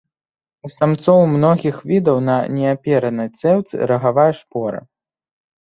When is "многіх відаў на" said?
1.33-2.37